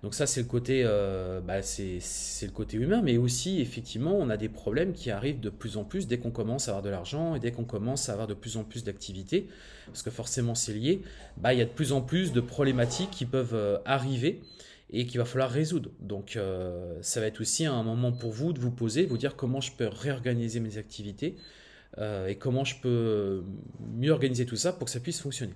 [0.03, 2.01] Donc ça, c'est le côté, euh, bah, c'est
[2.43, 5.85] le côté humain, mais aussi effectivement, on a des problèmes qui arrivent de plus en
[5.85, 8.35] plus dès qu'on commence à avoir de l'argent et dès qu'on commence à avoir de
[8.35, 9.47] plus en plus d'activités,
[9.87, 11.03] parce que forcément c'est lié.
[11.37, 14.41] Bah, il y a de plus en plus de problématiques qui peuvent euh, arriver
[14.91, 15.91] et qu'il va falloir résoudre.
[16.01, 19.37] Donc euh, ça va être aussi un moment pour vous de vous poser, vous dire
[19.37, 21.37] comment je peux réorganiser mes activités
[22.27, 23.45] et comment je peux
[23.99, 25.53] mieux organiser tout ça pour que ça puisse fonctionner.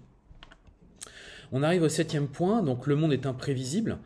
[1.50, 3.98] On arrive au septième point, donc le monde est imprévisible.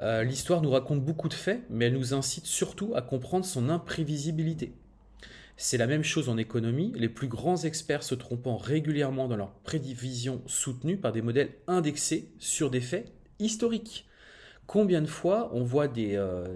[0.00, 3.68] Euh, l'histoire nous raconte beaucoup de faits, mais elle nous incite surtout à comprendre son
[3.68, 4.72] imprévisibilité.
[5.56, 9.50] C'est la même chose en économie, les plus grands experts se trompant régulièrement dans leurs
[9.50, 14.06] prévisions soutenues par des modèles indexés sur des faits historiques.
[14.68, 16.46] Combien de fois on voit des, euh,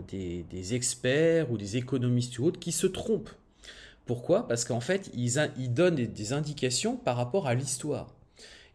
[0.71, 3.31] experts ou des économistes ou autres qui se trompent?
[4.07, 4.47] Pourquoi?
[4.47, 8.15] Parce qu'en fait, ils donnent des indications par rapport à l'histoire.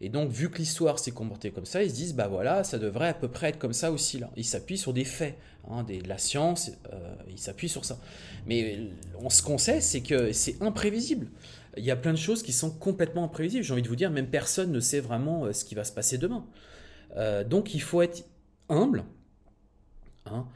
[0.00, 2.78] Et donc, vu que l'histoire s'est comportée comme ça, ils se disent, bah voilà, ça
[2.78, 4.30] devrait à peu près être comme ça aussi là.
[4.36, 5.36] Ils s'appuient sur des faits,
[5.68, 7.98] hein, de la science, euh, ils s'appuient sur ça.
[8.46, 8.78] Mais
[9.18, 11.26] on, ce qu'on sait, c'est que c'est imprévisible.
[11.76, 13.64] Il y a plein de choses qui sont complètement imprévisibles.
[13.64, 15.92] J'ai envie de vous dire, même personne ne sait vraiment euh, ce qui va se
[15.92, 16.46] passer demain.
[17.16, 18.24] Euh, donc, il faut être
[18.68, 19.04] humble.
[20.26, 20.46] Hein,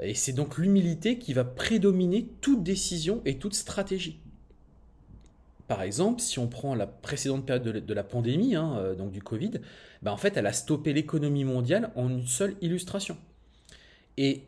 [0.00, 4.21] et c'est donc l'humilité qui va prédominer toute décision et toute stratégie.
[5.68, 9.22] Par exemple, si on prend la précédente période de, la pandémie, hein, euh, donc du
[9.22, 9.52] Covid,
[10.02, 13.16] ben en fait, elle a stoppé l'économie mondiale en une seule illustration.
[14.16, 14.42] Et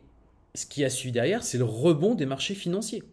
[0.53, 3.03] ce qui a suivi derrière, c'est le rebond des marchés financiers.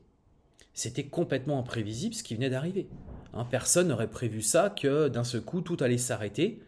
[0.75, 2.89] C'était complètement imprévisible ce qui venait d'arriver.
[3.35, 6.61] Hein, personne n'aurait prévu ça, que d'un seul coup, tout allait s'arrêter.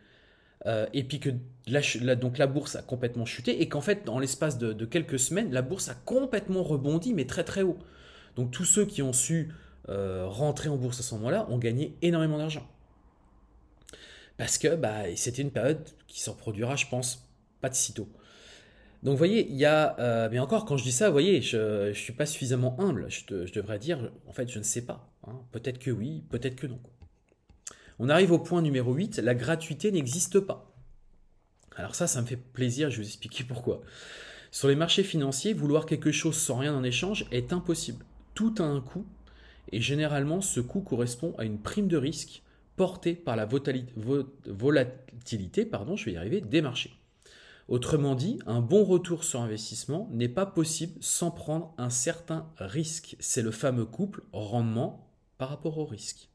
[0.67, 1.31] Euh, et puis que
[1.67, 5.53] la, donc la bourse a complètement chuté et qu'en fait, dans l'espace de, quelques semaines,
[5.53, 7.79] la bourse a complètement rebondi, mais très très haut.
[8.37, 9.53] Donc tous ceux qui ont su
[9.89, 12.67] euh, rentrer en bourse à ce moment-là ont gagné énormément d'argent.
[14.37, 17.29] Parce que bah, c'était une période qui s'en produira, je pense,
[17.61, 18.09] pas de sitôt.
[19.03, 19.99] Donc vous voyez, il y a...
[20.01, 23.07] Euh, mais encore, quand je dis ça, vous voyez, je ne suis pas suffisamment humble.
[23.11, 25.13] Je, devrais dire, en fait, je ne sais pas.
[25.27, 25.39] Hein.
[25.53, 26.81] Peut-être que oui, peut-être que non.
[27.99, 30.75] On arrive au point numéro 8, la gratuité n'existe pas.
[31.77, 33.83] Alors ça, ça me fait plaisir, je vais vous expliquer pourquoi.
[34.51, 38.05] Sur les marchés financiers, vouloir quelque chose sans rien en échange est impossible.
[38.35, 39.05] Tout a un coût
[39.73, 42.43] et généralement ce coût correspond à une prime de risque
[42.77, 43.47] portée par la
[44.47, 46.93] volatilité pardon, je vais y arriver, des marchés.
[47.69, 53.17] Autrement dit, un bon retour sur investissement n'est pas possible sans prendre un certain risque.
[53.21, 56.29] C'est le fameux couple rendement par rapport au risque.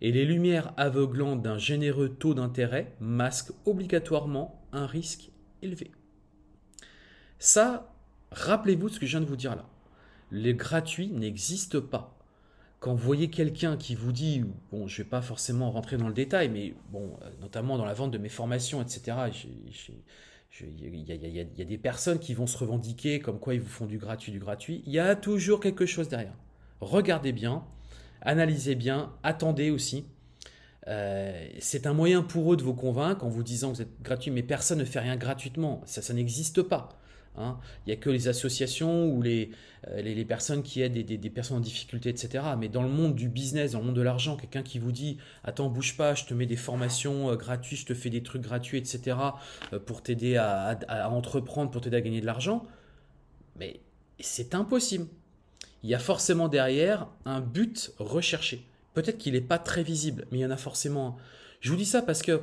[0.00, 5.30] Et les lumières aveuglantes d'un généreux taux d'intérêt masquent obligatoirement un risque
[5.62, 5.90] élevé.
[7.38, 7.92] Ça,
[8.30, 9.68] rappelez-vous de ce que je viens de vous dire là.
[10.30, 12.19] Les gratuits n'existent pas
[12.80, 16.08] quand vous voyez quelqu'un qui vous dit, bon, je ne vais pas forcément rentrer dans
[16.08, 19.18] le détail, mais bon, euh, notamment dans la vente de mes formations, etc.,
[20.62, 23.98] il y, a des personnes qui vont se revendiquer comme quoi ils vous font du
[23.98, 24.82] gratuit, du gratuit.
[24.86, 26.34] Il y a toujours quelque chose derrière.
[26.80, 27.64] Regardez bien,
[28.22, 30.06] analysez bien, attendez aussi.
[30.88, 34.02] Euh, c'est un moyen pour eux de vous convaincre en vous disant que vous êtes
[34.02, 35.82] gratuit, mais personne ne fait rien gratuitement.
[35.84, 36.99] Ça, ça n'existe pas.
[37.40, 37.58] Hein.
[37.86, 39.50] Il n'y a que les associations ou les,
[39.88, 42.44] euh, les, personnes qui aident des, personnes en difficulté, etc.
[42.58, 45.16] Mais dans le monde du business, dans le monde de l'argent, quelqu'un qui vous dit
[45.42, 48.42] Attends, bouge pas, je te mets des formations euh, gratuites, je te fais des trucs
[48.42, 49.16] gratuits, etc.
[49.72, 50.78] Euh, pour t'aider à,
[51.10, 52.66] entreprendre, pour t'aider à gagner de l'argent.
[53.56, 53.80] Mais
[54.18, 55.06] c'est impossible.
[55.82, 58.66] Il y a forcément derrière un but recherché.
[58.92, 61.16] Peut-être qu'il n'est pas très visible, mais il y en a forcément
[61.60, 62.42] Je vous dis ça parce que,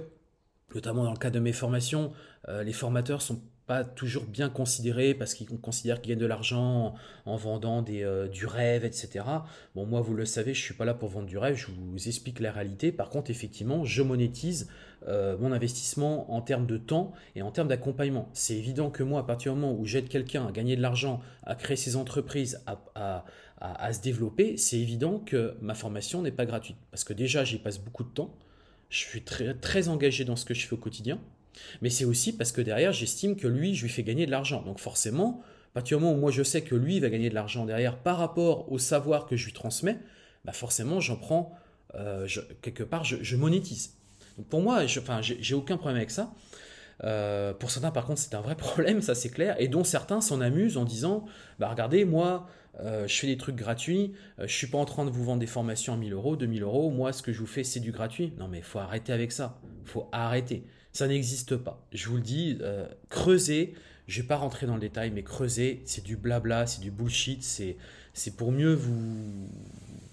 [0.73, 2.13] notamment dans le cas de mes formations,
[2.47, 7.35] les formateurs sont pas toujours bien considéré parce qu'ils considèrent qu'ils gagnent de l'argent en,
[7.35, 9.25] vendant des, euh, du rêve, etc.
[9.75, 12.07] Bon, moi, vous le savez, je suis pas là pour vendre du rêve, je vous
[12.07, 12.93] explique la réalité.
[12.93, 14.69] Par contre, effectivement, je monétise
[15.09, 18.29] euh, mon investissement en termes de temps et en termes d'accompagnement.
[18.31, 21.19] C'est évident que moi, à partir du moment où j'aide quelqu'un à gagner de l'argent,
[21.43, 22.63] à créer ses entreprises,
[22.95, 23.25] à,
[23.59, 26.77] à se développer, c'est évident que ma formation n'est pas gratuite.
[26.89, 28.33] Parce que déjà, j'y passe beaucoup de temps.
[28.89, 31.19] Je suis très, très engagé dans ce que je fais au quotidien.
[31.81, 34.61] Mais c'est aussi parce que derrière, j'estime que lui, je lui fais gagner de l'argent.
[34.61, 35.41] Donc forcément,
[35.71, 37.97] à partir du moment où moi je sais que lui va gagner de l'argent derrière
[37.97, 39.99] par rapport au savoir que je lui transmets,
[40.45, 41.57] bah forcément, j'en prends,
[41.95, 42.27] euh,
[42.61, 43.93] quelque part, je, monétise.
[44.37, 46.33] Donc pour moi, enfin, j'ai aucun problème avec ça.
[47.03, 50.21] Euh, pour certains, par contre, c'est un vrai problème, ça c'est clair, et dont certains
[50.21, 51.25] s'en amusent en disant
[51.59, 52.47] Bah regardez, moi,
[52.79, 55.39] euh, je fais des trucs gratuits, je je suis pas en train de vous vendre
[55.39, 57.91] des formations à 1000 euros, 2000 euros, moi, ce que je vous fais, c'est du
[57.91, 58.33] gratuit.
[58.39, 60.63] Non, mais faut arrêter avec ça, faut arrêter.
[60.93, 61.85] Ça n'existe pas.
[61.93, 63.75] Je vous le dis, euh, creuser,
[64.07, 67.43] je vais pas rentrer dans le détail, mais creuser, c'est du blabla, c'est du bullshit,
[67.43, 67.77] c'est,
[68.13, 69.47] c'est pour mieux vous...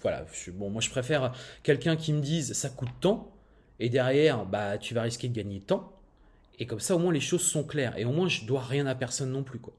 [0.01, 3.31] Voilà, bon, moi je préfère quelqu'un qui me dise ça coûte tant,
[3.79, 5.94] et derrière, bah, tu vas risquer de gagner tant,
[6.59, 8.85] et comme ça au moins les choses sont claires, et au moins je dois rien
[8.85, 9.59] à personne non plus.
[9.59, 9.75] quoi.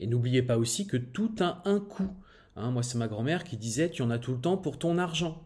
[0.00, 2.10] Et n'oubliez pas aussi que tout a un coût.
[2.56, 4.98] Hein, moi c'est ma grand-mère qui disait tu en as tout le temps pour ton
[4.98, 5.42] argent.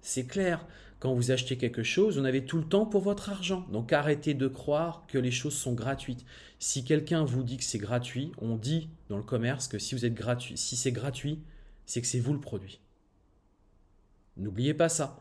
[0.00, 0.66] C'est clair.
[0.98, 3.66] Quand vous achetez quelque chose, vous avez tout le temps pour votre argent.
[3.72, 6.26] Donc arrêtez de croire que les choses sont gratuites.
[6.58, 10.04] Si quelqu'un vous dit que c'est gratuit, on dit dans le commerce que si vous
[10.04, 11.40] êtes gratuit, si c'est gratuit,
[11.86, 12.80] c'est que c'est vous le produit.
[14.36, 15.18] N'oubliez pas ça.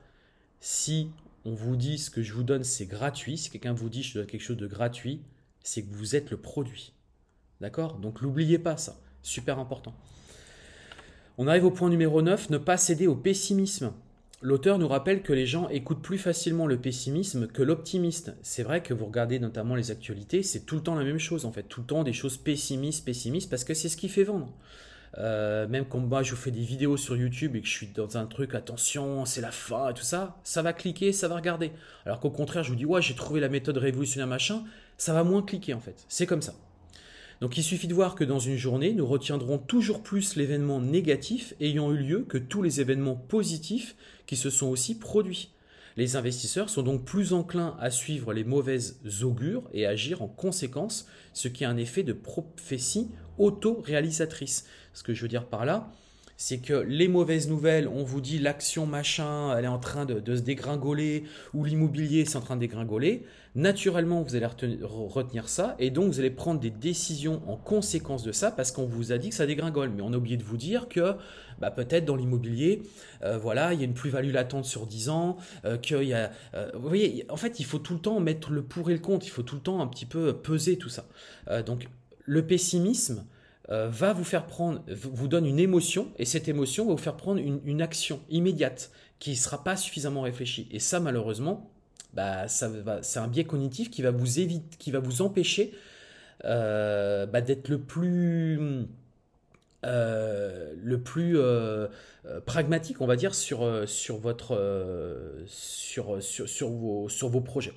[0.59, 1.11] Si
[1.45, 4.15] on vous dit ce que je vous donne c'est gratuit, si quelqu'un vous dit je
[4.15, 5.21] donne quelque chose de gratuit,
[5.63, 6.93] c'est que vous êtes le produit.
[7.61, 7.95] D'accord?
[7.97, 8.99] Donc n'oubliez pas ça.
[9.21, 9.93] Super important.
[11.37, 13.93] On arrive au point numéro 9, ne pas céder au pessimisme.
[14.41, 18.33] L'auteur nous rappelle que les gens écoutent plus facilement le pessimisme que l'optimiste.
[18.41, 21.43] C'est vrai que vous regardez notamment les actualités, c'est tout le temps la même chose
[21.43, 24.23] en fait, tout le temps des choses pessimistes, pessimistes, parce que c'est ce qui fait
[24.23, 24.53] vendre.
[25.17, 28.17] Euh, même quand moi je fais des vidéos sur YouTube et que je suis dans
[28.17, 31.71] un truc, attention, c'est la fin et tout ça, ça va cliquer, ça va regarder.
[32.05, 34.63] Alors qu'au contraire, je vous dis, ouais, j'ai trouvé la méthode révolutionnaire machin,
[34.97, 36.05] ça va moins cliquer en fait.
[36.07, 36.53] C'est comme ça.
[37.41, 41.53] Donc il suffit de voir que dans une journée, nous retiendrons toujours plus l'événement négatif
[41.61, 43.95] ayant eu lieu que tous les événements positifs
[44.25, 45.51] qui se sont aussi produits.
[45.95, 51.07] Les investisseurs sont donc plus enclins à suivre les mauvaises augures et agir en conséquence,
[51.33, 53.09] ce qui a un effet de prophétie
[53.39, 54.65] auto-réalisatrice.
[54.93, 55.91] Ce que je veux dire par là,
[56.41, 60.35] c'est que les mauvaises nouvelles, on vous dit l'action machin, elle est en train de,
[60.35, 63.25] se dégringoler, ou l'immobilier c'est en train de dégringoler,
[63.55, 64.47] naturellement vous allez
[64.81, 68.85] retenir ça, et donc vous allez prendre des décisions en conséquence de ça, parce qu'on
[68.85, 69.89] vous a dit que ça dégringole.
[69.89, 71.15] Mais on a oublié de vous dire que
[71.59, 72.83] bah, peut-être dans l'immobilier,
[73.21, 76.31] euh, voilà, il y a une plus-value latente sur 10 ans, euh, qu'il y a...
[76.53, 78.99] Euh, vous voyez, en fait, il faut tout le temps mettre le pour et le
[78.99, 81.05] contre, il faut tout le temps un petit peu peser tout ça.
[81.65, 81.89] donc
[82.29, 83.25] le pessimisme,
[83.71, 87.17] euh, va vous faire prendre, vous donne une émotion, et cette émotion va vous faire
[87.17, 90.67] prendre une, action immédiate qui ne sera pas suffisamment réfléchie.
[90.71, 91.71] Et ça, malheureusement,
[92.13, 95.73] bah, c'est un biais cognitif qui va vous, éviter, qui va vous empêcher
[96.45, 98.59] euh, bah, d'être le plus,
[99.85, 101.37] euh, le plus
[102.45, 107.73] pragmatique, on va dire, sur, sur, votre, sur, sur, sur, vos, sur vos projets.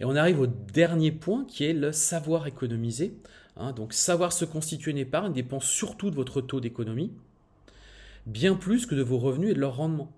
[0.00, 3.14] Et on arrive au dernier point qui est le savoir économiser.
[3.56, 7.12] Hein, donc savoir se constituer une épargne dépend surtout de votre taux d'économie,
[8.26, 10.12] bien plus que de vos revenus et de leur rendement.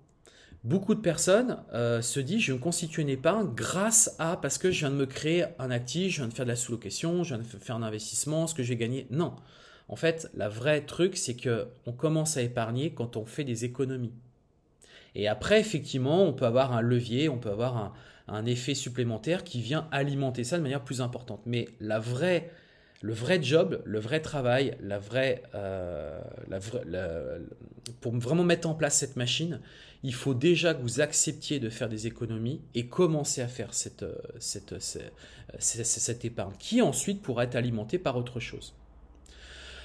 [0.64, 4.58] Beaucoup de personnes euh, se disent je vais me constituer une épargne grâce à parce
[4.58, 7.22] que je viens de me créer un actif, je viens de faire de la sous-location,
[7.22, 9.06] je viens de faire un investissement, ce que j'ai gagné.
[9.10, 9.36] Non.
[9.88, 13.64] En fait, la vraie truc, c'est que on commence à épargner quand on fait des
[13.64, 14.12] économies.
[15.14, 17.94] Et après, effectivement, on peut avoir un levier, on peut avoir
[18.28, 21.40] un, effet supplémentaire qui vient alimenter ça de manière plus importante.
[21.46, 26.20] Mais le vrai job, le vrai travail, euh,
[28.00, 29.60] pour vraiment mettre en place cette machine,
[30.02, 34.04] il faut déjà que vous acceptiez de faire des économies et commencer à faire cette,
[34.04, 34.80] euh, cette,
[35.58, 38.74] cette, épargne, qui ensuite pourra être alimentée par autre chose.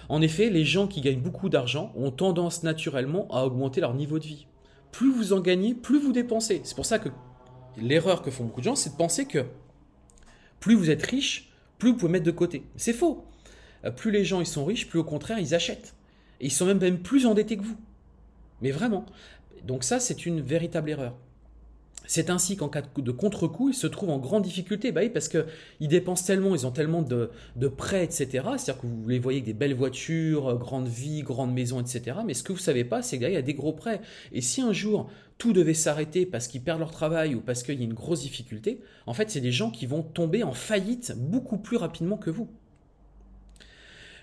[0.10, 4.20] En effet, les gens qui gagnent beaucoup d'argent ont tendance naturellement à augmenter leur niveau
[4.20, 4.48] de vie.
[4.94, 6.62] Plus vous en gagnez, plus vous dépensez.
[6.64, 7.10] C'est pour ça que
[7.76, 9.46] l'erreur que font beaucoup de gens, c'est de penser que
[10.62, 12.64] plus vous êtes riche, plus vous pouvez mettre de côté.
[12.78, 13.26] C'est faux.
[13.84, 15.96] Euh, plus les gens ils sont riches, plus au contraire ils achètent.
[16.40, 17.76] Et ils sont même, même plus endettés que vous.
[18.62, 19.06] Mais vraiment.
[19.64, 21.18] Donc ça, c'est une véritable erreur.
[22.16, 25.28] C'est ainsi qu'en cas de contre-coup, ils se trouvent en grande difficulté, bah oui, parce
[25.28, 27.32] qu'ils dépensent tellement, ils ont tellement de,
[27.70, 28.28] prêts, etc.
[28.56, 32.18] C'est-à-dire que vous les voyez avec des belles voitures, euh, grandes vies, grandes maisons, etc.
[32.24, 34.00] Mais ce que vous ne savez pas, c'est qu'il y a des gros prêts.
[34.32, 37.80] Et si un jour tout devait s'arrêter parce qu'ils perdent leur travail ou parce qu'il
[37.80, 41.16] y a une grosse difficulté, en fait, c'est des gens qui vont tomber en faillite
[41.18, 42.48] beaucoup plus rapidement que vous.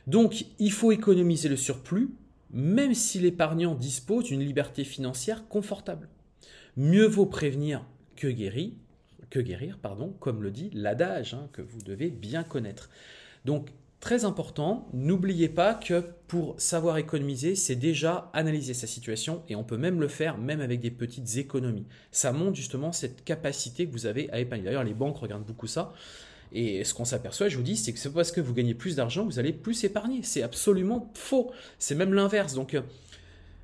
[0.07, 2.11] Donc, il faut économiser le surplus,
[2.53, 6.09] même si l'épargnant dispose d'une liberté financière confortable.
[6.77, 7.85] Mieux vaut prévenir
[8.17, 8.73] que guérir,
[9.31, 12.91] que guérir pardon, comme le dit l'adage hein, que vous devez bien connaître.
[13.45, 13.69] Donc
[14.01, 19.65] très important, n'oubliez pas que pour savoir économiser, c'est déjà analyser sa situation et on
[19.65, 21.87] peut même le faire même avec des petites économies.
[22.11, 24.65] Ça montre justement cette capacité que vous avez à épargner.
[24.65, 25.93] D'ailleurs, les banques regardent beaucoup ça.
[26.53, 28.97] Et ce qu'on s'aperçoit, je vous dis, c'est que c'est parce que vous gagnez plus
[28.97, 30.23] d'argent, vous allez plus épargner.
[30.23, 31.53] C'est absolument faux.
[31.79, 32.55] C'est même l'inverse.
[32.55, 32.83] Donc, euh,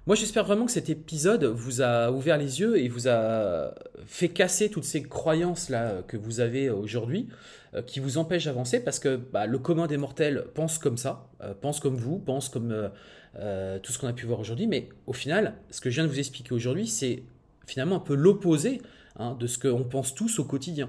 [0.07, 3.75] moi, j'espère vraiment que cet épisode vous a ouvert les yeux et vous a
[4.07, 7.29] fait casser toutes ces croyances-là que vous avez aujourd'hui,
[7.75, 11.29] euh, qui vous empêchent d'avancer, parce que bah, le commun des mortels pense comme ça,
[11.43, 12.91] euh, pense comme vous, pense comme
[13.37, 16.05] euh, tout ce qu'on a pu voir aujourd'hui, mais au final, ce que je viens
[16.05, 17.25] de vous expliquer aujourd'hui, c'est
[17.67, 18.81] finalement un peu l'opposé
[19.19, 20.89] hein, de ce qu'on pense tous au quotidien,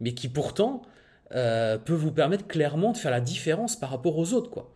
[0.00, 0.82] mais qui pourtant
[1.30, 4.72] peut vous permettre clairement de faire la différence par rapport aux autres, quoi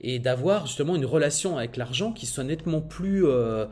[0.00, 3.66] et d'avoir justement une relation avec l'argent qui soit nettement plus euh,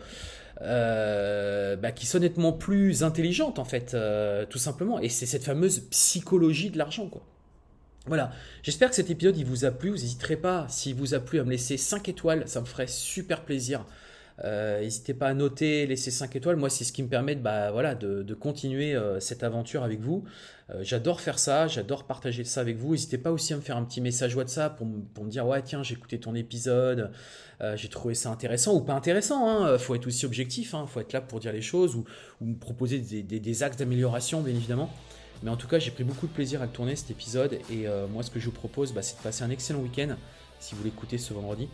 [0.63, 5.45] euh, bah, qui soit nettement plus intelligente en fait euh, tout simplement et c'est cette
[5.45, 7.23] fameuse psychologie de l'argent quoi
[8.09, 8.31] voilà,
[8.63, 9.91] j'espère que cet épisode il vous a plu.
[9.91, 12.87] Vous n'hésiterez pas, s'il vous a plu, à me laisser 5 étoiles, ça me ferait
[12.87, 13.85] super plaisir.
[14.45, 16.57] N'hésitez pas à noter, laisser 5 étoiles.
[16.57, 20.25] Moi, c'est ce qui me permet de, bah, voilà, de, continuer cette aventure avec vous.
[20.71, 22.93] Euh, j'adore faire ça, j'adore partager ça avec vous.
[22.93, 25.63] N'hésitez pas aussi à me faire un petit message WhatsApp pour, pour me dire ouais
[25.63, 27.13] tiens j'ai écouté ton épisode,
[27.61, 29.49] euh, j'ai trouvé ça intéressant ou pas intéressant.
[29.49, 29.79] Hein.
[29.79, 30.87] Faut être aussi objectif, hein.
[30.89, 32.05] faut être là pour dire les choses ou,
[32.41, 34.91] me proposer des, axes d'amélioration bien évidemment.
[35.43, 38.09] Mais en tout cas j'ai pris beaucoup de plaisir à tourner cet épisode et euh,
[38.09, 40.17] moi ce que je vous propose bah, c'est de passer un excellent week-end
[40.59, 41.69] si vous l'écoutez ce vendredi.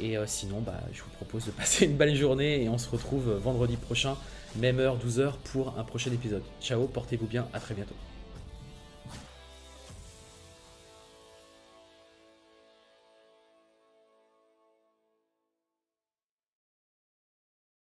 [0.00, 3.30] Et sinon, bah, je vous propose de passer une belle journée et on se retrouve
[3.30, 4.16] vendredi prochain,
[4.56, 6.42] même heure, 12h, pour un prochain épisode.
[6.60, 7.94] Ciao, portez-vous bien, à très bientôt.